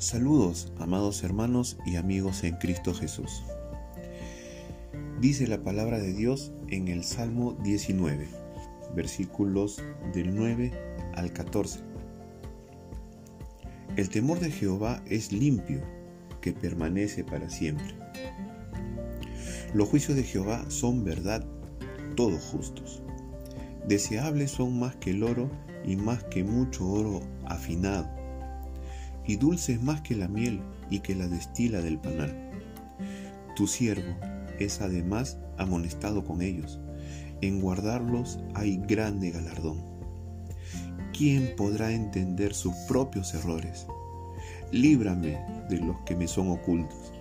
Saludos, 0.00 0.72
amados 0.78 1.22
hermanos 1.24 1.76
y 1.84 1.96
amigos 1.96 2.42
en 2.44 2.56
Cristo 2.56 2.94
Jesús. 2.94 3.42
Dice 5.20 5.46
la 5.46 5.62
palabra 5.62 5.98
de 5.98 6.14
Dios 6.14 6.52
en 6.68 6.88
el 6.88 7.04
Salmo 7.04 7.52
19, 7.62 8.26
versículos 8.96 9.84
del 10.14 10.34
9 10.34 10.72
al 11.16 11.34
14. 11.34 11.80
El 13.96 14.08
temor 14.08 14.40
de 14.40 14.50
Jehová 14.50 15.02
es 15.04 15.32
limpio, 15.32 15.82
que 16.40 16.54
permanece 16.54 17.22
para 17.22 17.50
siempre. 17.50 17.94
Los 19.74 19.86
juicios 19.90 20.16
de 20.16 20.24
Jehová 20.24 20.64
son 20.68 21.04
verdad, 21.04 21.44
todos 22.16 22.42
justos. 22.42 23.02
Deseables 23.86 24.52
son 24.52 24.80
más 24.80 24.96
que 24.96 25.10
el 25.10 25.22
oro 25.24 25.50
y 25.84 25.96
más 25.96 26.24
que 26.24 26.42
mucho 26.42 26.88
oro 26.88 27.20
afinado 27.44 28.19
y 29.30 29.36
dulces 29.36 29.80
más 29.80 30.00
que 30.00 30.16
la 30.16 30.26
miel 30.26 30.60
y 30.90 30.98
que 30.98 31.14
la 31.14 31.28
destila 31.28 31.80
del 31.80 32.00
panal. 32.00 32.50
Tu 33.54 33.68
siervo 33.68 34.16
es 34.58 34.80
además 34.80 35.38
amonestado 35.56 36.24
con 36.24 36.42
ellos. 36.42 36.80
En 37.40 37.60
guardarlos 37.60 38.40
hay 38.54 38.78
grande 38.78 39.30
galardón. 39.30 39.78
¿Quién 41.16 41.54
podrá 41.56 41.92
entender 41.92 42.54
sus 42.54 42.74
propios 42.88 43.32
errores? 43.32 43.86
Líbrame 44.72 45.38
de 45.68 45.78
los 45.78 46.00
que 46.00 46.16
me 46.16 46.26
son 46.26 46.48
ocultos. 46.48 47.12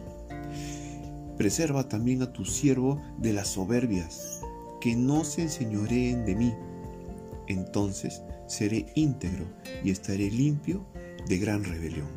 Preserva 1.38 1.88
también 1.88 2.24
a 2.24 2.34
tu 2.34 2.44
siervo 2.44 3.00
de 3.20 3.34
las 3.34 3.50
soberbias, 3.50 4.42
que 4.82 4.96
no 4.96 5.24
se 5.24 5.44
enseñoreen 5.44 6.26
de 6.26 6.36
mí. 6.36 6.54
Entonces 7.48 8.24
seré 8.48 8.88
íntegro 8.96 9.46
y 9.84 9.92
estaré 9.92 10.32
limpio 10.32 10.84
de 11.28 11.38
gran 11.38 11.64
rebelión. 11.64 12.10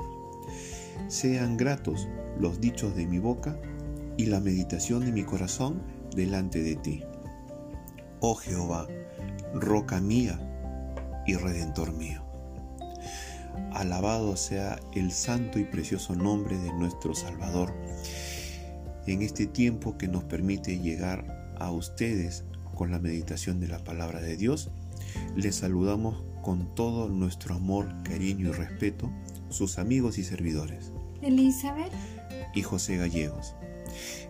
Sean 1.09 1.57
gratos 1.57 2.09
los 2.39 2.61
dichos 2.61 2.95
de 2.95 3.07
mi 3.07 3.19
boca 3.19 3.59
y 4.17 4.27
la 4.27 4.41
meditación 4.41 5.05
de 5.05 5.13
mi 5.13 5.25
corazón 5.25 5.83
delante 6.15 6.63
de 6.63 6.77
ti. 6.77 7.03
Oh 8.21 8.35
Jehová, 8.35 8.87
roca 9.55 10.01
mía 10.01 10.39
y 11.27 11.35
redentor 11.35 11.93
mío. 11.93 12.23
Alabado 13.73 14.37
sea 14.37 14.79
el 14.95 15.13
santo 15.13 15.59
y 15.59 15.65
precioso 15.65 16.15
nombre 16.15 16.59
de 16.59 16.73
nuestro 16.73 17.15
Salvador 17.15 17.73
en 19.07 19.23
este 19.23 19.47
tiempo 19.47 19.99
que 19.99 20.09
nos 20.09 20.25
permite 20.25 20.79
llegar 20.79 21.55
a 21.59 21.71
ustedes 21.71 22.45
con 22.83 22.91
la 22.91 22.99
meditación 22.99 23.61
de 23.61 23.69
la 23.69 23.85
palabra 23.85 24.21
de 24.21 24.37
Dios. 24.37 24.73
Les 25.37 25.55
saludamos 25.55 26.25
con 26.43 26.75
todo 26.75 27.09
nuestro 27.09 27.55
amor, 27.55 27.87
cariño 28.03 28.49
y 28.49 28.53
respeto, 28.53 29.09
sus 29.51 29.79
amigos 29.79 30.19
y 30.19 30.25
servidores. 30.25 30.91
Elizabeth 31.21 31.93
y 32.57 32.63
José 32.63 32.97
Gallegos. 32.97 33.55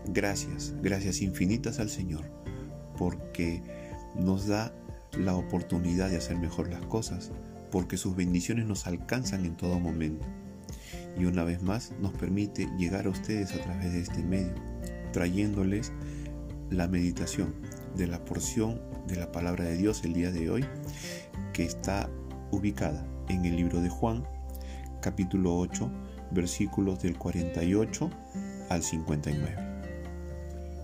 Gracias, 0.07 0.75
gracias 0.83 1.23
infinitas 1.23 1.79
al 1.79 1.89
Señor, 1.89 2.27
porque 2.99 3.63
nos 4.17 4.49
da 4.49 4.75
la 5.19 5.35
oportunidad 5.35 6.11
de 6.11 6.19
hacer 6.19 6.37
mejor 6.37 6.69
las 6.69 6.85
cosas, 6.85 7.31
porque 7.71 7.97
sus 7.97 8.15
bendiciones 8.15 8.67
nos 8.67 8.87
alcanzan 8.87 9.47
en 9.47 9.57
todo 9.57 9.81
momento. 9.81 10.27
Y 11.19 11.25
una 11.25 11.43
vez 11.43 11.63
más 11.63 11.95
nos 12.03 12.13
permite 12.13 12.69
llegar 12.77 13.07
a 13.07 13.11
ustedes 13.13 13.55
a 13.55 13.63
través 13.63 13.95
de 13.95 14.01
este 14.01 14.23
medio, 14.23 14.53
trayéndoles 15.11 15.91
la 16.69 16.87
meditación 16.87 17.55
de 17.97 18.07
la 18.07 18.25
porción 18.25 18.81
de 19.07 19.17
la 19.17 19.31
palabra 19.31 19.65
de 19.65 19.77
Dios 19.77 20.05
el 20.05 20.13
día 20.13 20.31
de 20.31 20.51
hoy 20.51 20.65
que 21.53 21.65
está 21.65 22.09
ubicada 22.51 23.07
en 23.29 23.45
el 23.45 23.57
libro 23.57 23.81
de 23.81 23.89
Juan, 23.89 24.25
capítulo 25.01 25.57
8, 25.57 25.91
versículos 26.31 27.03
del 27.03 27.19
48 27.19 28.11
al 28.71 28.83
59. 28.83 29.57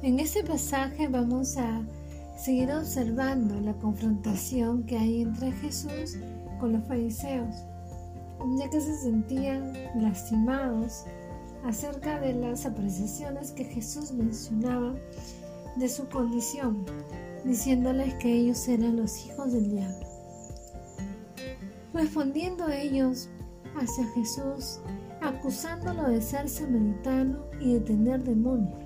En 0.02 0.20
este 0.20 0.44
pasaje 0.44 1.08
vamos 1.08 1.56
a 1.56 1.82
seguir 2.36 2.70
observando 2.70 3.60
la 3.60 3.72
confrontación 3.74 4.84
que 4.84 4.96
hay 4.96 5.22
entre 5.22 5.50
Jesús 5.52 6.18
con 6.60 6.72
los 6.72 6.86
fariseos, 6.86 7.56
ya 8.58 8.70
que 8.70 8.80
se 8.80 8.96
sentían 8.96 9.72
lastimados 9.96 11.04
acerca 11.64 12.20
de 12.20 12.34
las 12.34 12.64
apreciaciones 12.66 13.52
que 13.52 13.64
Jesús 13.64 14.12
mencionaba 14.12 14.94
de 15.78 15.88
su 15.88 16.08
condición, 16.08 16.84
diciéndoles 17.44 18.14
que 18.14 18.32
ellos 18.32 18.66
eran 18.68 18.96
los 18.96 19.24
hijos 19.24 19.52
del 19.52 19.70
diablo. 19.70 20.06
Respondiendo 21.94 22.68
ellos 22.68 23.28
hacia 23.76 24.06
Jesús, 24.08 24.80
acusándolo 25.20 26.08
de 26.08 26.20
ser 26.20 26.48
samaritano 26.48 27.44
y 27.60 27.74
de 27.74 27.80
tener 27.80 28.22
demonio. 28.22 28.76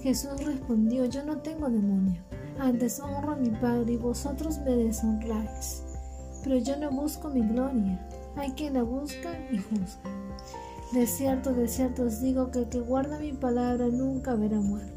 Jesús 0.00 0.44
respondió, 0.44 1.06
yo 1.06 1.24
no 1.24 1.38
tengo 1.38 1.68
demonio, 1.68 2.22
antes 2.58 3.00
honro 3.00 3.32
a 3.32 3.36
mi 3.36 3.50
Padre 3.50 3.94
y 3.94 3.96
vosotros 3.96 4.58
me 4.58 4.76
deshonráis. 4.76 5.82
Pero 6.42 6.58
yo 6.58 6.76
no 6.76 6.90
busco 6.90 7.30
mi 7.30 7.40
gloria, 7.40 8.06
hay 8.36 8.52
quien 8.52 8.74
la 8.74 8.82
busca 8.82 9.30
y 9.50 9.58
juzga. 9.58 10.02
De 10.92 11.06
cierto, 11.06 11.52
de 11.52 11.66
cierto 11.66 12.04
os 12.04 12.20
digo 12.20 12.50
que 12.50 12.60
el 12.60 12.68
que 12.68 12.80
guarda 12.80 13.18
mi 13.18 13.32
palabra 13.32 13.88
nunca 13.88 14.34
verá 14.34 14.60
muerte. 14.60 14.93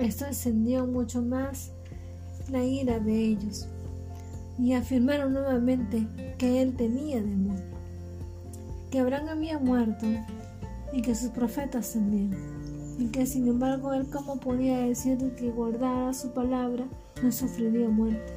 Esto 0.00 0.24
encendió 0.24 0.86
mucho 0.86 1.20
más 1.22 1.70
la 2.50 2.64
ira 2.64 2.98
de 2.98 3.14
ellos 3.14 3.68
y 4.58 4.72
afirmaron 4.72 5.34
nuevamente 5.34 6.06
que 6.38 6.62
él 6.62 6.74
tenía 6.76 7.16
demonio, 7.20 7.62
que 8.90 9.00
Abraham 9.00 9.28
había 9.28 9.58
muerto 9.58 10.06
y 10.92 11.02
que 11.02 11.14
sus 11.14 11.30
profetas 11.30 11.92
también, 11.92 12.30
y 12.98 13.06
que 13.08 13.26
sin 13.26 13.48
embargo 13.48 13.92
él 13.92 14.06
como 14.10 14.40
podía 14.40 14.78
decir 14.78 15.18
que 15.36 15.50
guardara 15.50 16.12
su 16.14 16.32
palabra 16.32 16.86
no 17.22 17.30
sufriría 17.30 17.88
muerte, 17.88 18.32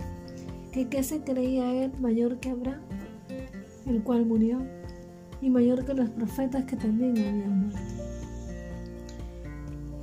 que 0.73 0.89
qué 0.89 1.03
se 1.03 1.21
creía 1.21 1.85
él 1.85 1.93
mayor 1.99 2.37
que 2.39 2.49
Abraham, 2.49 2.81
el 3.87 4.03
cual 4.03 4.25
murió, 4.25 4.59
y 5.41 5.49
mayor 5.49 5.85
que 5.85 5.93
los 5.93 6.09
profetas 6.09 6.65
que 6.65 6.75
también 6.75 7.11
habían 7.11 7.59
muerto. 7.67 7.94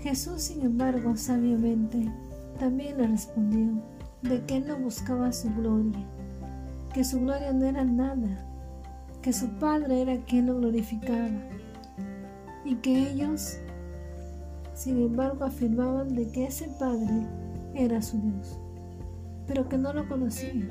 Jesús, 0.03 0.43
sin 0.43 0.63
embargo, 0.63 1.17
sabiamente, 1.17 2.11
también 2.59 2.99
le 2.99 3.07
respondió, 3.07 3.81
de 4.23 4.45
que 4.47 4.59
no 4.59 4.77
buscaba 4.77 5.33
su 5.33 5.49
gloria, 5.55 6.05
que 6.93 7.05
su 7.05 7.21
gloria 7.21 7.53
no 7.53 7.67
era 7.67 7.85
nada, 7.85 8.45
que 9.23 9.33
su 9.33 9.49
Padre 9.61 10.03
era 10.03 10.17
quien 10.25 10.47
lo 10.47 10.57
glorificaba, 10.57 11.31
y 12.65 12.75
que 12.77 13.13
ellos, 13.13 13.59
sin 14.75 14.99
embargo, 14.99 15.45
afirmaban 15.45 16.17
de 16.17 16.29
que 16.33 16.47
ese 16.47 16.69
Padre 16.81 17.29
era 17.75 18.03
su 18.03 18.21
Dios, 18.21 18.59
pero 19.47 19.69
que 19.69 19.79
no 19.79 19.93
lo 19.93 20.09
conocía. 20.09 20.69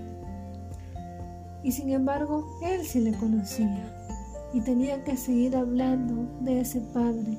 Y 1.64 1.72
sin 1.72 1.90
embargo, 1.90 2.60
él 2.64 2.84
sí 2.84 3.00
le 3.00 3.14
conocía 3.14 3.98
y 4.54 4.60
tenía 4.60 5.06
que 5.06 5.16
seguir 5.16 5.56
hablando 5.56 6.28
de 6.42 6.60
ese 6.60 6.82
Padre, 6.82 7.38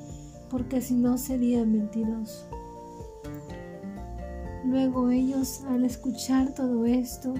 porque 0.52 0.82
si 0.82 0.94
no 0.94 1.16
sería 1.16 1.64
mentiroso. 1.64 2.46
Luego 4.66 5.10
ellos, 5.10 5.64
al 5.68 5.84
escuchar 5.84 6.54
todo 6.54 6.84
esto, 6.84 7.32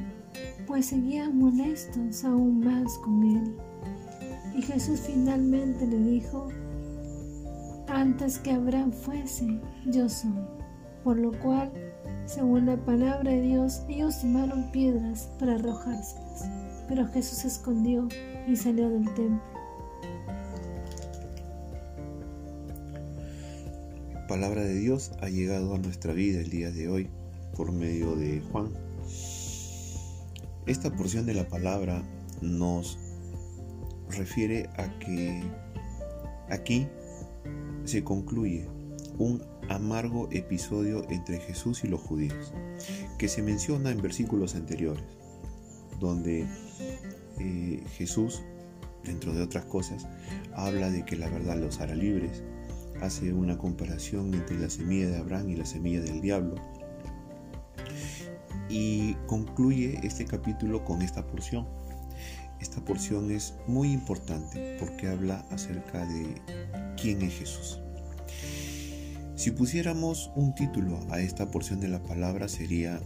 pues 0.66 0.86
seguían 0.86 1.38
molestos 1.38 2.24
aún 2.24 2.60
más 2.60 2.98
con 3.04 3.22
él. 3.22 3.56
Y 4.56 4.62
Jesús 4.62 5.00
finalmente 5.00 5.86
le 5.86 5.98
dijo, 5.98 6.48
antes 7.86 8.38
que 8.38 8.52
Abraham 8.52 8.92
fuese, 8.92 9.60
yo 9.86 10.08
soy. 10.08 10.32
Por 11.04 11.18
lo 11.18 11.32
cual, 11.40 11.70
según 12.24 12.66
la 12.66 12.76
palabra 12.76 13.30
de 13.30 13.42
Dios, 13.42 13.82
ellos 13.88 14.20
tomaron 14.20 14.70
piedras 14.72 15.28
para 15.38 15.56
arrojárselas. 15.56 16.48
Pero 16.88 17.06
Jesús 17.08 17.38
se 17.38 17.48
escondió 17.48 18.08
y 18.48 18.56
salió 18.56 18.88
del 18.88 19.04
templo. 19.14 19.51
Palabra 24.32 24.64
de 24.64 24.72
Dios 24.72 25.12
ha 25.20 25.28
llegado 25.28 25.74
a 25.74 25.78
nuestra 25.78 26.14
vida 26.14 26.40
el 26.40 26.48
día 26.48 26.70
de 26.70 26.88
hoy 26.88 27.10
por 27.54 27.70
medio 27.70 28.16
de 28.16 28.40
Juan. 28.40 28.72
Esta 30.64 30.90
porción 30.90 31.26
de 31.26 31.34
la 31.34 31.46
palabra 31.48 32.02
nos 32.40 32.98
refiere 34.08 34.70
a 34.78 34.98
que 35.00 35.42
aquí 36.48 36.88
se 37.84 38.02
concluye 38.02 38.66
un 39.18 39.44
amargo 39.68 40.30
episodio 40.32 41.06
entre 41.10 41.38
Jesús 41.38 41.84
y 41.84 41.88
los 41.88 42.00
judíos, 42.00 42.54
que 43.18 43.28
se 43.28 43.42
menciona 43.42 43.90
en 43.90 44.00
versículos 44.00 44.54
anteriores, 44.54 45.04
donde 46.00 46.46
eh, 47.38 47.84
Jesús, 47.98 48.42
dentro 49.04 49.34
de 49.34 49.42
otras 49.42 49.66
cosas, 49.66 50.06
habla 50.54 50.88
de 50.88 51.04
que 51.04 51.16
la 51.16 51.28
verdad 51.28 51.58
los 51.58 51.80
hará 51.80 51.94
libres, 51.94 52.42
hace 53.02 53.32
una 53.32 53.58
comparación 53.58 54.32
entre 54.32 54.58
la 54.58 54.70
semilla 54.70 55.08
de 55.08 55.18
Abraham 55.18 55.50
y 55.50 55.56
la 55.56 55.66
semilla 55.66 56.00
del 56.00 56.20
diablo. 56.20 56.54
Y 58.68 59.14
concluye 59.26 60.00
este 60.02 60.24
capítulo 60.24 60.84
con 60.84 61.02
esta 61.02 61.26
porción. 61.26 61.66
esta 62.60 62.84
porción 62.84 63.32
es 63.32 63.54
muy 63.66 63.90
importante 63.92 64.76
porque 64.78 65.08
habla 65.08 65.44
acerca 65.50 66.06
de 66.06 66.40
quién 66.96 67.20
es 67.22 67.34
Jesús. 67.34 67.80
Si 69.34 69.50
pusiéramos 69.50 70.30
un 70.36 70.54
título 70.54 71.00
a 71.10 71.18
esta 71.18 71.50
porción 71.50 71.80
de 71.80 71.88
la 71.88 72.00
palabra 72.04 72.46
sería 72.46 73.00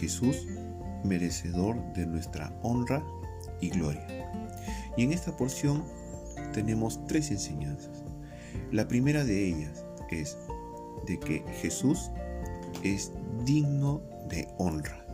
Jesús, 0.00 0.46
merecedor 1.04 1.92
de 1.92 2.06
nuestra 2.06 2.58
honra 2.62 3.04
y 3.60 3.68
gloria. 3.68 4.06
Y 4.96 5.04
en 5.04 5.12
esta 5.12 5.36
porción 5.36 5.84
tenemos 6.54 7.06
tres 7.06 7.30
enseñanzas. 7.30 8.05
La 8.72 8.88
primera 8.88 9.24
de 9.24 9.48
ellas 9.48 9.84
es 10.10 10.36
de 11.06 11.18
que 11.18 11.44
Jesús 11.60 12.10
es 12.82 13.12
digno 13.44 14.02
de 14.28 14.48
honra. 14.58 15.04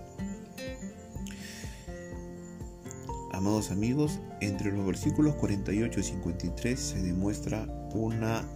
Amados 3.33 3.71
amigos, 3.71 4.21
entre 4.41 4.71
los 4.73 4.85
versículos 4.87 5.35
48 5.37 6.01
y 6.01 6.03
53 6.03 6.79
se 6.79 7.03
demuestra 7.03 7.67
una 7.95 8.47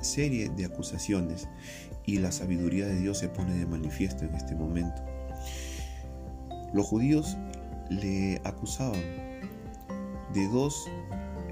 serie 0.00 0.48
de 0.48 0.64
acusaciones 0.64 1.48
y 2.04 2.18
la 2.18 2.32
sabiduría 2.32 2.86
de 2.86 2.98
Dios 2.98 3.18
se 3.18 3.28
pone 3.28 3.54
de 3.54 3.66
manifiesto 3.66 4.24
en 4.24 4.34
este 4.34 4.54
momento. 4.54 5.02
Los 6.72 6.86
judíos 6.86 7.36
le 7.90 8.40
acusaban 8.44 9.02
de 10.32 10.48
dos 10.48 10.88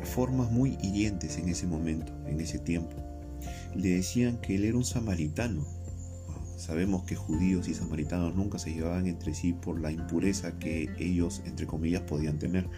formas 0.02 0.50
muy 0.50 0.78
hirientes 0.82 1.38
en 1.38 1.48
ese 1.48 1.66
momento, 1.66 2.12
en 2.26 2.40
ese 2.40 2.58
tiempo. 2.58 2.96
Le 3.74 3.90
decían 3.90 4.38
que 4.40 4.56
él 4.56 4.64
era 4.64 4.76
un 4.76 4.84
samaritano. 4.84 5.64
Sabemos 6.56 7.04
que 7.04 7.16
judíos 7.16 7.68
y 7.68 7.74
samaritanos 7.74 8.34
nunca 8.34 8.58
se 8.58 8.72
llevaban 8.72 9.06
entre 9.06 9.34
sí 9.34 9.52
por 9.52 9.80
la 9.80 9.90
impureza 9.90 10.58
que 10.58 10.90
ellos, 10.98 11.42
entre 11.46 11.66
comillas, 11.66 12.02
podían 12.02 12.38
tener. 12.38 12.68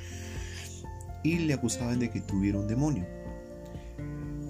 Y 1.24 1.38
le 1.38 1.54
acusaban 1.54 1.98
de 1.98 2.10
que 2.10 2.20
tuviera 2.20 2.58
un 2.58 2.68
demonio. 2.68 3.06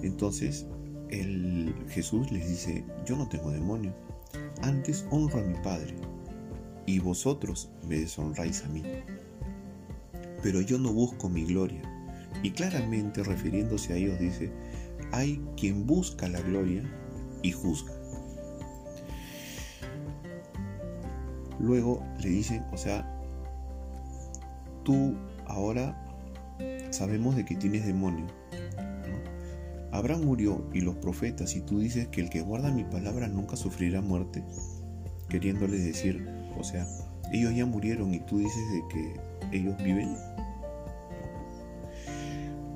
Entonces, 0.01 0.65
el 1.09 1.73
Jesús 1.89 2.31
les 2.31 2.47
dice, 2.47 2.83
yo 3.05 3.15
no 3.15 3.27
tengo 3.27 3.51
demonio. 3.51 3.95
Antes 4.61 5.05
honro 5.11 5.39
a 5.39 5.43
mi 5.43 5.55
Padre 5.63 5.95
y 6.85 6.99
vosotros 6.99 7.69
me 7.87 7.99
deshonráis 7.99 8.63
a 8.63 8.69
mí. 8.69 8.83
Pero 10.41 10.61
yo 10.61 10.77
no 10.77 10.91
busco 10.91 11.29
mi 11.29 11.45
gloria. 11.45 11.92
Y 12.41 12.51
claramente 12.51 13.23
refiriéndose 13.23 13.93
a 13.93 13.95
ellos 13.95 14.19
dice, 14.19 14.51
hay 15.11 15.41
quien 15.55 15.85
busca 15.85 16.27
la 16.27 16.41
gloria 16.41 16.83
y 17.41 17.51
juzga. 17.51 17.93
Luego 21.59 22.03
le 22.19 22.29
dicen, 22.29 22.65
o 22.73 22.77
sea, 22.77 23.07
tú 24.83 25.15
ahora 25.45 25.97
sabemos 26.89 27.35
de 27.35 27.45
que 27.45 27.55
tienes 27.55 27.85
demonio. 27.85 28.25
Abraham 29.91 30.25
murió 30.25 30.67
y 30.73 30.81
los 30.81 30.95
profetas 30.95 31.55
y 31.55 31.61
tú 31.61 31.79
dices 31.79 32.07
que 32.07 32.21
el 32.21 32.29
que 32.29 32.41
guarda 32.41 32.71
mi 32.71 32.83
palabra 32.83 33.27
nunca 33.27 33.55
sufrirá 33.55 34.01
muerte, 34.01 34.43
queriéndoles 35.29 35.85
decir, 35.85 36.27
o 36.57 36.63
sea, 36.63 36.87
ellos 37.31 37.55
ya 37.55 37.65
murieron 37.65 38.13
y 38.13 38.19
tú 38.21 38.39
dices 38.39 38.63
de 38.71 38.81
que 38.89 39.57
ellos 39.57 39.77
viven. 39.83 40.15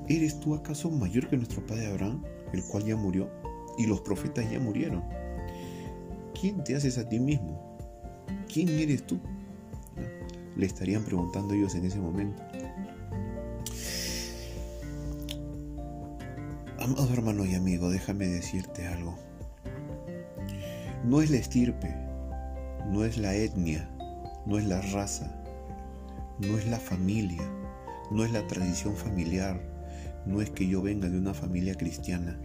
¿Eres 0.08 0.40
tú 0.40 0.54
acaso 0.54 0.90
mayor 0.90 1.28
que 1.28 1.36
nuestro 1.36 1.64
padre 1.66 1.86
Abraham, 1.86 2.24
el 2.54 2.64
cual 2.64 2.84
ya 2.84 2.96
murió, 2.96 3.28
y 3.76 3.86
los 3.86 4.00
profetas 4.00 4.50
ya 4.50 4.58
murieron? 4.58 5.04
¿Quién 6.38 6.64
te 6.64 6.74
haces 6.74 6.96
a 6.96 7.06
ti 7.06 7.20
mismo? 7.20 7.76
¿Quién 8.50 8.70
eres 8.70 9.06
tú? 9.06 9.20
Le 10.56 10.64
estarían 10.64 11.04
preguntando 11.04 11.52
ellos 11.52 11.74
en 11.74 11.84
ese 11.84 11.98
momento. 11.98 12.42
Amado 16.80 17.12
hermano 17.12 17.44
y 17.44 17.54
amigo, 17.54 17.90
déjame 17.90 18.28
decirte 18.28 18.86
algo. 18.86 19.14
No 21.04 21.20
es 21.20 21.30
la 21.30 21.36
estirpe, 21.36 21.94
no 22.86 23.04
es 23.04 23.18
la 23.18 23.34
etnia, 23.34 23.90
no 24.46 24.58
es 24.58 24.64
la 24.64 24.80
raza, 24.80 25.30
no 26.38 26.56
es 26.56 26.66
la 26.66 26.78
familia, 26.78 27.42
no 28.10 28.24
es 28.24 28.32
la 28.32 28.46
tradición 28.46 28.96
familiar, 28.96 29.60
no 30.26 30.42
es 30.42 30.50
que 30.50 30.66
yo 30.68 30.82
venga 30.82 31.08
de 31.08 31.18
una 31.18 31.34
familia 31.34 31.74
cristiana. 31.74 32.38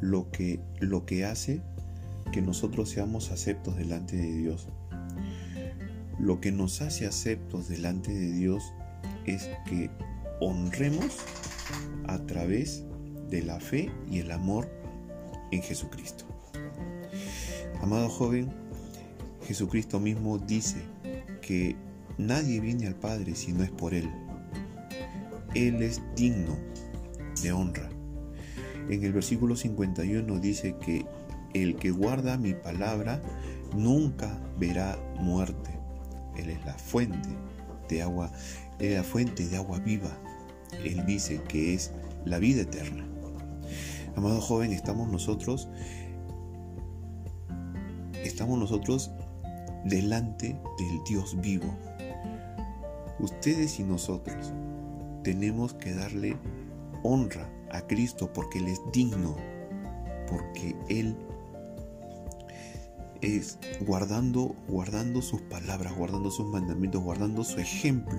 Lo 0.00 0.30
que, 0.30 0.60
lo 0.80 1.04
que 1.04 1.24
hace 1.24 1.62
que 2.32 2.42
nosotros 2.42 2.88
seamos 2.88 3.30
aceptos 3.30 3.76
delante 3.76 4.16
de 4.16 4.36
Dios. 4.36 4.68
Lo 6.18 6.40
que 6.40 6.52
nos 6.52 6.80
hace 6.82 7.06
aceptos 7.06 7.68
delante 7.68 8.12
de 8.12 8.32
Dios 8.32 8.62
es 9.26 9.48
que 9.66 9.90
honremos 10.40 11.18
a 12.06 12.18
través 12.26 12.84
de 13.30 13.42
la 13.42 13.60
fe 13.60 13.90
y 14.10 14.18
el 14.18 14.30
amor 14.30 14.68
en 15.50 15.62
Jesucristo. 15.62 16.24
Amado 17.80 18.08
joven, 18.08 18.50
Jesucristo 19.46 19.98
mismo 19.98 20.38
dice 20.38 20.76
que 21.40 21.76
nadie 22.18 22.60
viene 22.60 22.86
al 22.86 22.94
Padre 22.94 23.34
si 23.34 23.52
no 23.52 23.64
es 23.64 23.70
por 23.70 23.94
Él. 23.94 24.10
Él 25.54 25.82
es 25.82 26.00
digno 26.16 26.56
de 27.42 27.52
honra. 27.52 27.88
En 28.88 29.04
el 29.04 29.12
versículo 29.12 29.56
51 29.56 30.38
dice 30.40 30.74
que 30.80 31.06
el 31.54 31.76
que 31.76 31.90
guarda 31.90 32.36
mi 32.36 32.54
palabra 32.54 33.22
nunca 33.74 34.38
verá 34.58 34.98
muerte. 35.18 35.70
Él 36.36 36.50
es 36.50 36.64
la 36.64 36.74
fuente 36.74 37.28
de 37.88 38.02
agua, 38.02 38.32
es 38.78 38.96
la 38.96 39.04
fuente 39.04 39.46
de 39.46 39.56
agua 39.56 39.78
viva. 39.78 40.16
Él 40.84 41.04
dice 41.06 41.40
que 41.48 41.74
es 41.74 41.92
la 42.24 42.38
vida 42.38 42.62
eterna. 42.62 43.06
Amado 44.16 44.40
joven, 44.40 44.72
estamos 44.72 45.08
nosotros 45.08 45.68
estamos 48.40 48.58
nosotros 48.58 49.10
delante 49.84 50.58
del 50.78 51.04
Dios 51.06 51.38
vivo. 51.42 51.76
Ustedes 53.18 53.78
y 53.80 53.84
nosotros 53.84 54.52
tenemos 55.22 55.74
que 55.74 55.94
darle 55.94 56.36
honra 57.02 57.48
a 57.70 57.82
Cristo 57.82 58.32
porque 58.32 58.58
Él 58.58 58.68
es 58.68 58.80
digno, 58.92 59.36
porque 60.28 60.76
Él 60.88 61.16
es 63.20 63.58
guardando, 63.80 64.54
guardando 64.68 65.22
sus 65.22 65.40
palabras, 65.42 65.94
guardando 65.96 66.30
sus 66.30 66.46
mandamientos, 66.46 67.02
guardando 67.02 67.44
su 67.44 67.58
ejemplo 67.58 68.18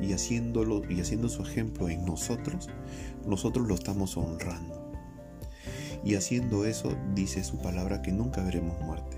y 0.00 0.12
haciéndolo 0.12 0.82
y 0.90 1.00
haciendo 1.00 1.28
su 1.28 1.42
ejemplo 1.42 1.88
en 1.88 2.04
nosotros, 2.04 2.68
nosotros 3.26 3.66
lo 3.66 3.74
estamos 3.74 4.16
honrando. 4.16 4.92
Y 6.04 6.14
haciendo 6.14 6.66
eso 6.66 6.94
dice 7.14 7.42
su 7.42 7.58
palabra 7.58 8.02
que 8.02 8.12
nunca 8.12 8.42
veremos 8.42 8.80
muerte. 8.80 9.16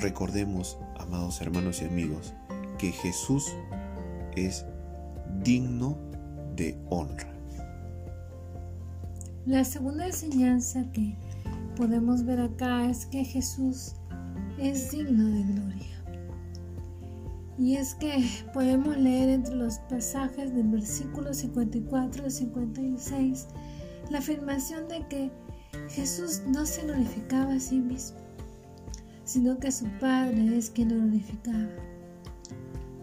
Recordemos, 0.00 0.78
amados 0.98 1.40
hermanos 1.40 1.80
y 1.80 1.86
amigos, 1.86 2.34
que 2.78 2.92
Jesús 2.92 3.54
es 4.34 4.66
digno 5.42 5.96
de 6.56 6.76
honra. 6.88 7.32
La 9.46 9.64
segunda 9.64 10.06
enseñanza 10.06 10.84
que 10.92 11.16
podemos 11.76 12.24
ver 12.24 12.40
acá 12.40 12.90
es 12.90 13.06
que 13.06 13.24
Jesús 13.24 13.94
es 14.58 14.90
digno 14.90 15.24
de 15.24 15.42
gloria. 15.52 15.86
Y 17.58 17.76
es 17.76 17.94
que 17.94 18.24
podemos 18.52 18.96
leer 18.96 19.28
entre 19.30 19.54
los 19.54 19.78
pasajes 19.90 20.54
del 20.54 20.68
versículo 20.68 21.32
54 21.32 22.26
y 22.26 22.30
56 22.30 23.46
la 24.10 24.18
afirmación 24.18 24.88
de 24.88 25.06
que 25.08 25.30
Jesús 25.88 26.42
no 26.46 26.66
se 26.66 26.82
glorificaba 26.82 27.54
a 27.54 27.60
sí 27.60 27.80
mismo, 27.80 28.18
sino 29.24 29.58
que 29.58 29.70
su 29.72 29.86
Padre 30.00 30.56
es 30.56 30.70
quien 30.70 30.88
lo 30.90 31.02
glorificaba. 31.02 31.95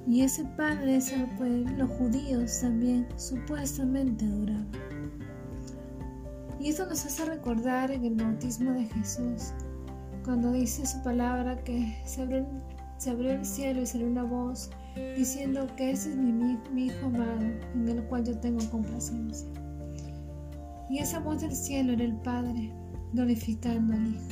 Y 0.08 0.22
ese 0.22 0.44
Padre 0.58 0.98
es 0.98 1.14
cual 1.38 1.64
los 1.78 1.90
judíos 1.92 2.60
también 2.62 3.08
supuestamente 3.16 4.26
adoraban. 4.26 4.68
Y 6.60 6.70
eso 6.70 6.86
nos 6.86 7.06
hace 7.06 7.26
recordar 7.26 7.92
en 7.92 8.06
el 8.06 8.16
bautismo 8.16 8.72
de 8.72 8.86
Jesús, 8.86 9.54
cuando 10.24 10.52
dice 10.54 10.86
su 10.86 11.02
palabra 11.04 11.62
que 11.64 11.94
se 12.06 12.22
abrió, 12.22 12.48
se 12.98 13.12
el 13.12 13.46
cielo 13.46 13.82
y 13.82 13.86
salió 13.86 14.08
una 14.08 14.24
voz 14.24 14.70
diciendo 15.18 15.68
que 15.76 15.92
ese 15.92 16.12
es 16.12 16.16
mi, 16.16 16.32
mi 16.32 16.86
Hijo 16.86 17.08
amado, 17.08 17.42
en 17.74 17.90
el 17.90 18.04
cual 18.06 18.24
yo 18.24 18.38
tengo 18.40 18.60
complacencia. 18.70 19.48
Y 20.90 21.00
esa 21.00 21.20
voz 21.20 21.42
del 21.42 21.54
cielo 21.54 21.94
era 21.94 22.04
el 22.04 22.16
Padre, 22.18 22.72
glorificando 23.12 23.94
al 23.94 24.08
Hijo. 24.08 24.28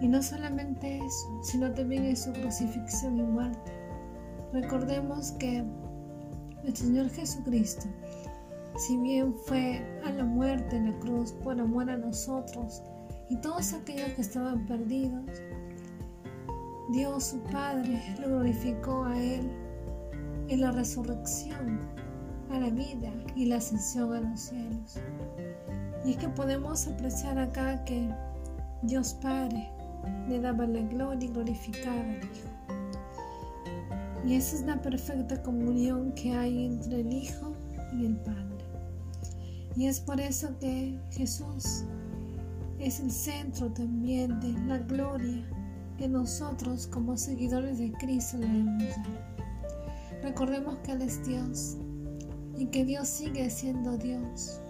Y 0.00 0.08
no 0.08 0.20
solamente 0.22 0.98
eso, 0.98 1.42
sino 1.44 1.72
también 1.72 2.04
en 2.06 2.16
su 2.16 2.32
crucifixión 2.32 3.18
y 3.18 3.22
muerte. 3.22 3.81
Recordemos 4.52 5.32
que 5.32 5.64
nuestro 6.62 6.86
Señor 6.86 7.08
Jesucristo, 7.08 7.86
si 8.76 8.98
bien 8.98 9.34
fue 9.46 9.82
a 10.04 10.12
la 10.12 10.24
muerte 10.24 10.76
en 10.76 10.92
la 10.92 10.98
cruz 11.00 11.32
por 11.32 11.58
amor 11.58 11.88
a 11.88 11.96
nosotros 11.96 12.82
y 13.30 13.36
todos 13.36 13.72
aquellos 13.72 14.10
que 14.10 14.20
estaban 14.20 14.66
perdidos, 14.66 15.24
Dios 16.90 17.24
su 17.24 17.40
Padre 17.44 17.98
lo 18.20 18.28
glorificó 18.28 19.04
a 19.04 19.18
Él 19.18 19.50
y 20.48 20.56
la 20.56 20.70
resurrección 20.72 21.80
a 22.50 22.60
la 22.60 22.68
vida 22.68 23.10
y 23.34 23.46
la 23.46 23.56
ascensión 23.56 24.12
a 24.12 24.20
los 24.20 24.40
cielos. 24.40 24.98
Y 26.04 26.10
es 26.10 26.16
que 26.18 26.28
podemos 26.28 26.86
apreciar 26.86 27.38
acá 27.38 27.82
que 27.84 28.10
Dios 28.82 29.14
Padre 29.14 29.70
le 30.28 30.40
daba 30.40 30.66
la 30.66 30.80
gloria 30.82 31.26
y 31.26 31.32
glorificaba 31.32 32.00
al 32.00 32.16
Hijo. 32.16 32.71
Y 34.24 34.34
esa 34.34 34.56
es 34.56 34.62
la 34.62 34.80
perfecta 34.80 35.42
comunión 35.42 36.12
que 36.12 36.32
hay 36.32 36.66
entre 36.66 37.00
el 37.00 37.12
Hijo 37.12 37.52
y 37.92 38.06
el 38.06 38.16
Padre. 38.16 38.42
Y 39.76 39.86
es 39.86 40.00
por 40.00 40.20
eso 40.20 40.56
que 40.60 40.98
Jesús 41.10 41.84
es 42.78 43.00
el 43.00 43.10
centro 43.10 43.72
también 43.72 44.38
de 44.40 44.52
la 44.66 44.78
gloria 44.78 45.44
que 45.98 46.08
nosotros 46.08 46.86
como 46.86 47.16
seguidores 47.16 47.78
de 47.78 47.92
Cristo 47.92 48.38
le 48.38 48.46
debemos 48.46 48.96
dar. 48.96 49.32
Recordemos 50.22 50.76
que 50.78 50.92
Él 50.92 51.02
es 51.02 51.24
Dios 51.26 51.76
y 52.56 52.66
que 52.66 52.84
Dios 52.84 53.08
sigue 53.08 53.48
siendo 53.50 53.96
Dios. 53.96 54.60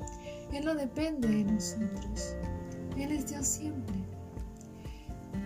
Él 0.52 0.64
no 0.64 0.74
depende 0.74 1.28
de 1.28 1.44
nosotros. 1.44 2.36
Él 2.96 3.12
es 3.12 3.28
Dios 3.28 3.46
siempre. 3.46 4.01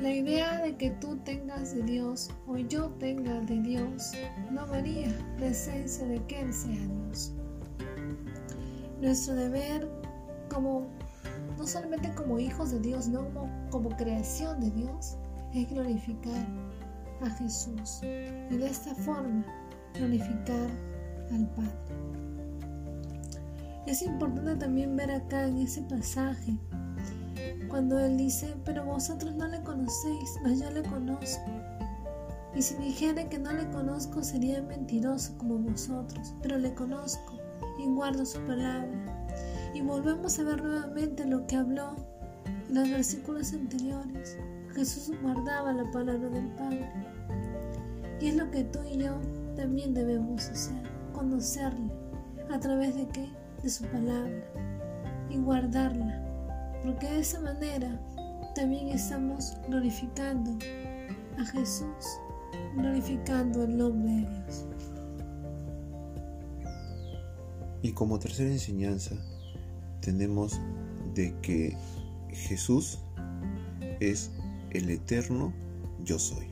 La 0.01 0.11
idea 0.11 0.61
de 0.63 0.77
que 0.77 0.91
tú 0.91 1.17
tengas 1.25 1.75
de 1.75 1.83
Dios 1.83 2.31
o 2.47 2.59
yo 2.59 2.91
tenga 2.99 3.41
de 3.41 3.61
Dios 3.63 4.13
no 4.51 4.67
varía 4.67 5.09
la 5.39 5.47
esencia 5.47 6.07
de 6.07 6.23
que 6.27 6.41
Él 6.41 6.53
sea 6.53 6.77
Dios. 6.77 7.33
Nuestro 9.01 9.35
deber 9.35 9.89
como 10.53 10.87
no 11.57 11.67
solamente 11.67 12.13
como 12.15 12.39
hijos 12.39 12.71
de 12.73 12.81
Dios, 12.81 13.09
no 13.09 13.25
como, 13.33 13.51
como 13.71 13.89
creación 13.91 14.61
de 14.61 14.71
Dios, 14.71 15.17
es 15.55 15.69
glorificar 15.71 16.47
a 17.23 17.31
Jesús 17.31 18.01
y 18.03 18.57
de 18.57 18.67
esta 18.67 18.95
forma 18.95 19.45
glorificar 19.95 20.71
al 21.31 21.49
Padre. 21.51 21.73
Es 23.87 24.03
importante 24.03 24.57
también 24.57 24.97
ver 24.97 25.11
acá 25.11 25.47
en 25.47 25.59
ese 25.59 25.81
pasaje 25.83 26.59
cuando 27.69 27.99
Él 27.99 28.17
dice, 28.17 28.55
pero 28.65 28.85
vosotros 28.85 29.35
no 29.35 29.47
le 29.49 29.63
conocéis, 29.63 30.39
mas 30.43 30.61
yo 30.61 30.71
le 30.71 30.83
conozco. 30.83 31.51
Y 32.55 32.63
si 32.63 32.75
dijere 32.77 33.29
que 33.29 33.39
no 33.39 33.53
le 33.53 33.69
conozco 33.71 34.23
sería 34.23 34.63
mentiroso 34.63 35.37
como 35.37 35.59
vosotros, 35.59 36.35
pero 36.43 36.59
le 36.59 36.73
conozco 36.75 37.35
y 37.79 37.87
guardo 37.87 38.25
su 38.25 38.41
palabra. 38.47 38.89
Y 39.75 39.83
volvemos 39.83 40.39
a 40.39 40.45
ver 40.45 40.63
nuevamente 40.63 41.27
lo 41.27 41.47
que 41.47 41.57
habló 41.57 41.95
en 42.69 42.75
los 42.75 42.91
versículos 42.91 43.53
anteriores. 43.53 44.39
Jesús 44.75 45.13
guardaba 45.23 45.73
la 45.73 45.91
palabra 45.91 46.29
del 46.31 46.49
Padre. 46.53 46.91
Y 48.21 48.29
es 48.29 48.37
lo 48.37 48.51
que 48.51 48.65
tú 48.65 48.79
y 48.91 48.99
yo 48.99 49.21
también 49.55 49.93
debemos 49.93 50.49
hacer, 50.49 50.83
conocerle. 51.13 51.93
¿A 52.51 52.59
través 52.59 52.97
de 52.97 53.07
qué? 53.09 53.29
De 53.63 53.69
su 53.69 53.85
palabra. 53.85 54.43
Y 55.29 55.37
guardarla. 55.37 56.26
Porque 56.87 57.11
de 57.11 57.19
esa 57.19 57.41
manera 57.41 58.01
también 58.55 58.91
estamos 58.91 59.57
glorificando 59.67 60.57
a 61.37 61.45
Jesús, 61.47 62.07
glorificando 62.77 63.65
el 63.65 63.77
nombre 63.77 64.13
de 64.13 64.21
Dios. 64.21 64.67
Y 67.83 67.91
como 67.91 68.21
tercera 68.21 68.51
enseñanza, 68.51 69.17
tenemos 70.01 70.61
de 71.13 71.35
que 71.43 71.77
Jesús 72.31 73.01
es 73.99 74.31
el 74.71 74.89
eterno 74.89 75.53
yo 76.05 76.21
soy. 76.21 76.47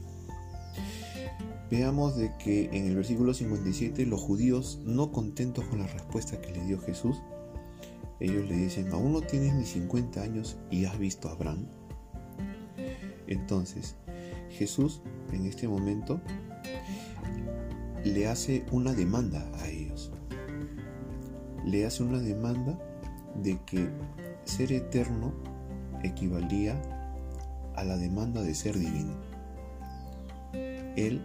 Veamos 1.70 2.16
de 2.16 2.36
que 2.38 2.64
en 2.72 2.88
el 2.88 2.96
versículo 2.96 3.34
57 3.34 4.04
los 4.06 4.20
judíos, 4.20 4.80
no 4.84 5.12
contentos 5.12 5.64
con 5.66 5.78
la 5.78 5.86
respuesta 5.86 6.40
que 6.40 6.50
le 6.50 6.64
dio 6.64 6.80
Jesús, 6.80 7.22
ellos 8.20 8.48
le 8.48 8.56
dicen, 8.56 8.92
aún 8.92 9.12
no 9.12 9.20
tienes 9.20 9.54
ni 9.54 9.64
50 9.64 10.22
años 10.22 10.56
y 10.70 10.84
has 10.84 10.98
visto 10.98 11.28
a 11.28 11.32
Abraham. 11.32 11.66
Entonces, 13.26 13.96
Jesús 14.50 15.00
en 15.32 15.46
este 15.46 15.66
momento 15.66 16.20
le 18.04 18.28
hace 18.28 18.64
una 18.70 18.92
demanda 18.92 19.44
a 19.60 19.68
ellos. 19.68 20.12
Le 21.64 21.86
hace 21.86 22.02
una 22.02 22.18
demanda 22.18 22.78
de 23.42 23.58
que 23.66 23.88
ser 24.44 24.72
eterno 24.72 25.32
equivalía 26.02 26.80
a 27.74 27.84
la 27.84 27.96
demanda 27.96 28.42
de 28.42 28.54
ser 28.54 28.78
divino. 28.78 29.14
Él 30.96 31.22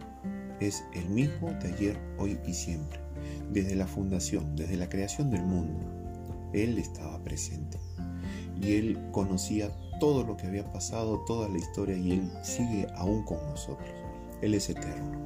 es 0.60 0.84
el 0.94 1.10
mismo 1.10 1.52
de 1.52 1.74
ayer, 1.74 2.00
hoy 2.18 2.40
y 2.48 2.54
siempre. 2.54 3.00
Desde 3.52 3.76
la 3.76 3.88
fundación, 3.88 4.56
desde 4.56 4.78
la 4.78 4.90
creación 4.90 5.30
del 5.30 5.44
mundo, 5.44 5.99
Él 6.54 6.78
estaba 6.78 7.22
presente. 7.24 7.78
Y 8.62 8.74
Él 8.74 9.10
conocía 9.12 9.72
todo 10.00 10.24
lo 10.24 10.38
que 10.38 10.48
había 10.48 10.72
pasado, 10.72 11.24
toda 11.26 11.48
la 11.50 11.58
historia, 11.58 11.98
y 11.98 12.12
Él 12.12 12.32
sigue 12.44 12.88
aún 12.96 13.24
con 13.24 13.38
nosotros. 13.48 13.90
Él 14.42 14.54
es 14.54 14.70
eterno. 14.70 15.20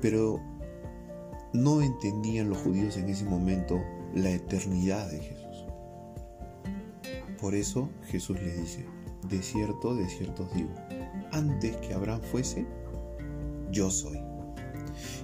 Pero 0.00 0.40
no 1.52 1.82
entendían 1.82 2.48
los 2.48 2.58
judíos 2.58 2.96
en 2.96 3.08
ese 3.08 3.24
momento 3.24 3.80
la 4.14 4.30
eternidad 4.30 5.10
de 5.10 5.20
Jesús. 5.20 5.66
Por 7.40 7.54
eso 7.54 7.90
Jesús 8.06 8.40
les 8.40 8.56
dice, 8.56 8.86
de 9.28 9.42
cierto, 9.42 9.94
de 9.94 10.08
cierto 10.08 10.44
os 10.44 10.54
digo, 10.54 10.70
antes 11.32 11.76
que 11.78 11.94
Abraham 11.94 12.20
fuese, 12.22 12.66
yo 13.70 13.90
soy. 13.90 14.18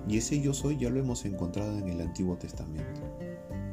Y 0.08 0.18
ese 0.18 0.40
yo 0.40 0.54
soy 0.54 0.78
ya 0.78 0.90
lo 0.90 1.00
hemos 1.00 1.24
encontrado 1.24 1.78
en 1.78 1.88
el 1.88 2.00
Antiguo 2.00 2.36
Testamento. 2.36 3.00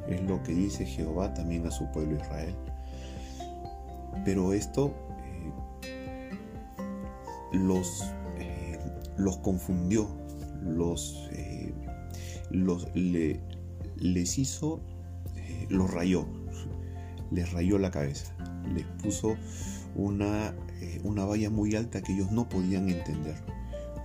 Es 0.07 0.21
lo 0.21 0.41
que 0.43 0.53
dice 0.53 0.85
Jehová 0.85 1.33
también 1.33 1.65
a 1.65 1.71
su 1.71 1.89
pueblo 1.91 2.15
Israel. 2.15 2.55
Pero 4.23 4.53
esto 4.53 4.93
eh, 5.83 6.29
los, 7.53 8.03
eh, 8.37 8.79
los 9.17 9.37
confundió, 9.37 10.07
los, 10.63 11.29
eh, 11.31 11.73
los 12.51 12.87
les 12.95 14.37
hizo 14.37 14.81
los 15.69 15.91
rayó, 15.91 16.27
les 17.31 17.51
rayó 17.51 17.79
la 17.79 17.89
cabeza, 17.89 18.35
les 18.73 18.85
puso 19.01 19.35
una, 19.95 20.55
una 21.03 21.25
valla 21.25 21.49
muy 21.49 21.75
alta 21.75 22.01
que 22.01 22.13
ellos 22.13 22.31
no 22.31 22.47
podían 22.47 22.89
entender. 22.89 23.35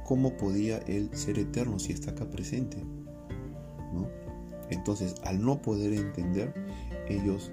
¿Cómo 0.05 0.37
podía 0.37 0.79
Él 0.79 1.11
ser 1.13 1.39
eterno 1.39 1.79
si 1.79 1.93
está 1.93 2.13
acá 2.13 2.31
presente? 2.31 2.83
Entonces, 4.71 5.15
al 5.25 5.43
no 5.43 5.61
poder 5.61 5.93
entender, 5.93 6.55
ellos, 7.09 7.51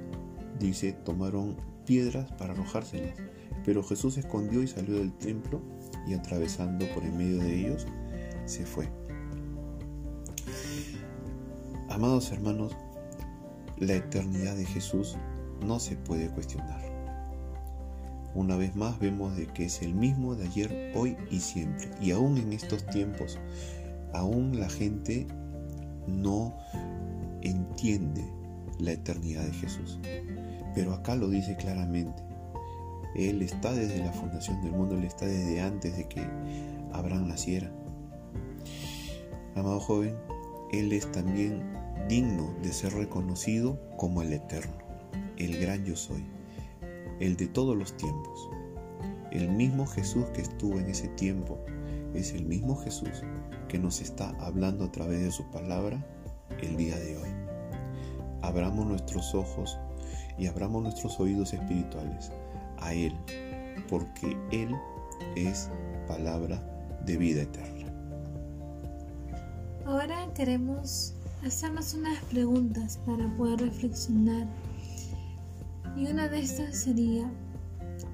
dice, 0.60 0.94
tomaron 0.94 1.58
piedras 1.86 2.32
para 2.34 2.54
arrojárselas. 2.54 3.18
Pero 3.66 3.84
Jesús 3.84 4.16
se 4.16 4.22
escondió 4.22 4.62
y 4.64 4.68
salió 4.68 4.96
del 4.96 5.14
templo 5.14 5.62
y 6.08 6.14
atravesando 6.14 6.86
por 6.94 7.04
en 7.04 7.18
medio 7.18 7.38
de 7.40 7.60
ellos, 7.60 7.88
se 8.46 8.66
fue. 8.66 8.90
Amados 11.90 12.32
hermanos, 12.32 12.76
la 13.78 13.96
eternidad 13.96 14.56
de 14.56 14.66
Jesús 14.66 15.18
no 15.66 15.80
se 15.80 15.96
puede 15.96 16.30
cuestionar. 16.30 16.82
Una 18.36 18.56
vez 18.56 18.76
más 18.76 19.00
vemos 19.00 19.36
de 19.36 19.48
que 19.48 19.66
es 19.66 19.82
el 19.82 19.96
mismo 19.96 20.36
de 20.36 20.46
ayer, 20.46 20.92
hoy 20.96 21.18
y 21.32 21.40
siempre. 21.40 21.90
Y 22.00 22.12
aún 22.12 22.38
en 22.38 22.54
estos 22.54 22.86
tiempos, 22.86 23.40
aún 24.14 24.60
la 24.60 24.70
gente 24.70 25.28
no 26.08 26.56
entiende 27.42 28.26
la 28.80 28.92
eternidad 28.92 29.44
de 29.44 29.54
Jesús. 29.54 30.00
Pero 30.74 30.94
acá 30.94 31.16
lo 31.16 31.30
dice 31.30 31.56
claramente. 31.56 32.24
Él 33.16 33.42
está 33.42 33.74
desde 33.74 34.00
la 34.00 34.12
fundación 34.12 34.62
del 34.62 34.74
mundo, 34.74 34.96
Él 34.96 35.06
está 35.06 35.26
desde 35.26 35.60
antes 35.62 35.98
de 35.98 36.08
que 36.08 36.22
Abraham 36.94 37.28
naciera. 37.28 37.72
Amado 39.56 39.80
joven, 39.80 40.16
Él 40.72 40.94
es 40.94 41.12
también 41.12 41.64
digno 42.08 42.54
de 42.62 42.72
ser 42.72 42.94
reconocido 42.94 43.80
como 43.98 44.22
el 44.22 44.34
eterno, 44.34 44.78
el 45.38 45.60
gran 45.60 45.84
yo 45.84 45.96
soy, 45.96 46.24
el 47.20 47.36
de 47.38 47.48
todos 47.48 47.76
los 47.76 47.98
tiempos. 47.98 48.50
El 49.32 49.50
mismo 49.50 49.88
Jesús 49.88 50.26
que 50.34 50.42
estuvo 50.42 50.80
en 50.80 50.88
ese 50.90 51.08
tiempo 51.10 51.60
es 52.14 52.34
el 52.34 52.46
mismo 52.46 52.76
Jesús 52.78 53.24
que 53.68 53.80
nos 53.80 54.02
está 54.02 54.30
hablando 54.40 54.86
a 54.86 54.92
través 54.92 55.22
de 55.22 55.32
su 55.32 55.44
palabra 55.52 56.04
el 56.62 56.78
día 56.78 56.98
de 56.98 57.18
hoy. 57.18 57.30
Abramos 58.42 58.86
nuestros 58.86 59.34
ojos 59.36 59.78
y 60.38 60.48
abramos 60.48 60.84
nuestros 60.84 61.20
oídos 61.20 61.54
espirituales 61.54 62.32
a 62.80 62.94
Él, 62.94 63.14
porque 63.90 64.38
Él 64.52 64.74
es 65.36 65.70
palabra 66.08 66.62
de 67.06 67.18
vida 67.18 67.42
eterna. 67.44 67.92
Ahora 69.86 70.28
queremos 70.34 71.14
hacernos 71.46 71.94
unas 71.94 72.22
preguntas 72.26 73.00
para 73.06 73.28
poder 73.36 73.62
reflexionar. 73.62 74.48
Y 75.96 76.08
una 76.08 76.28
de 76.28 76.40
estas 76.40 76.78
sería, 76.78 77.30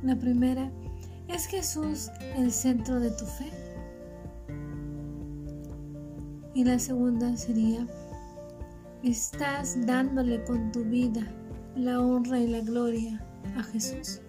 la 0.04 0.16
primera, 0.16 0.72
¿es 1.28 1.46
Jesús 1.48 2.10
el 2.38 2.52
centro 2.52 3.00
de 3.00 3.12
tu 3.12 3.26
fe? 3.26 3.63
Y 6.56 6.64
la 6.64 6.78
segunda 6.78 7.36
sería, 7.36 7.88
¿estás 9.04 9.86
dándole 9.88 10.44
con 10.44 10.72
tu 10.72 10.84
vida 10.84 11.28
la 11.76 12.00
honra 12.00 12.40
y 12.40 12.48
la 12.48 12.60
gloria 12.60 13.26
a 13.58 13.64
Jesús? 13.64 14.22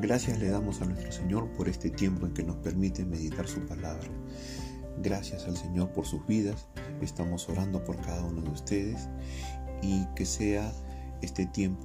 Gracias 0.00 0.38
le 0.38 0.48
damos 0.48 0.80
a 0.80 0.86
nuestro 0.86 1.12
Señor 1.12 1.50
por 1.52 1.68
este 1.68 1.90
tiempo 1.90 2.26
en 2.26 2.32
que 2.32 2.42
nos 2.42 2.56
permite 2.56 3.04
meditar 3.04 3.46
su 3.46 3.60
palabra. 3.66 4.08
Gracias 5.02 5.44
al 5.44 5.56
Señor 5.56 5.92
por 5.92 6.06
sus 6.06 6.26
vidas. 6.26 6.66
Estamos 7.02 7.48
orando 7.48 7.84
por 7.84 7.96
cada 8.00 8.24
uno 8.24 8.40
de 8.40 8.50
ustedes 8.50 9.08
y 9.82 10.06
que 10.16 10.24
sea 10.24 10.72
este 11.20 11.46
tiempo 11.46 11.84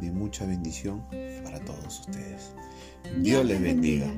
de 0.00 0.12
mucha 0.12 0.46
bendición 0.46 1.04
para 1.42 1.58
todos 1.60 2.00
ustedes. 2.00 2.52
Dios, 3.20 3.44
les 3.44 3.60
bendiga. 3.60 4.12